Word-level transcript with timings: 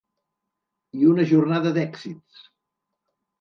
I 1.01 1.05
una 1.09 1.25
jornada 1.33 1.75
d’èxits. 1.77 2.41